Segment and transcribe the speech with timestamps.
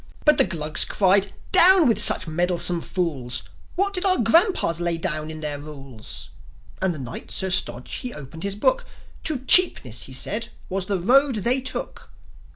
[0.25, 3.43] But the Glugs cried, "Down with such meddlesome fools!
[3.75, 6.31] What did our grandpas lay down in their rules?"
[6.81, 8.83] And the Knight, Sir Stodge, he opened his Book:
[9.25, 12.09] "To Cheapness," he said, "was the road they took."